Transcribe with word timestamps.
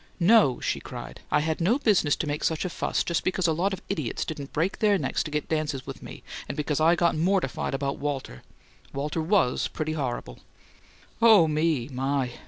"No!" 0.19 0.59
she 0.59 0.79
cried. 0.79 1.21
"I 1.29 1.41
had 1.41 1.61
no 1.61 1.77
business 1.77 2.15
to 2.15 2.25
make 2.27 2.43
such 2.43 2.65
a 2.65 2.71
fuss 2.71 3.03
just 3.03 3.23
because 3.23 3.45
a 3.45 3.53
lot 3.53 3.71
of 3.71 3.83
idiots 3.87 4.25
didn't 4.25 4.51
break 4.51 4.79
their 4.79 4.97
necks 4.97 5.21
to 5.21 5.29
get 5.29 5.47
dances 5.47 5.85
with 5.85 6.01
me 6.01 6.23
and 6.47 6.57
because 6.57 6.79
I 6.81 6.95
got 6.95 7.15
mortified 7.15 7.75
about 7.75 7.99
Walter 7.99 8.41
Walter 8.93 9.21
WAS 9.21 9.67
pretty 9.67 9.93
terrible" 9.93 10.39
"Oh, 11.21 11.47
me, 11.47 11.87
my!" 11.89 12.31